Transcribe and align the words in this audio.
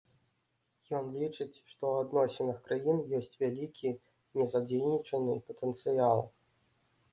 Ён 0.99 1.05
лічыць, 1.23 1.61
што 1.71 1.83
ў 1.91 1.95
адносінах 2.05 2.57
краін 2.69 3.03
ёсць 3.19 3.37
вялікі 3.43 3.89
незадзейнічаны 4.41 5.39
патэнцыял. 5.51 6.27